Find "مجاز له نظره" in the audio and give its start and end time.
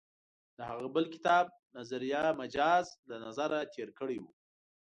2.41-3.59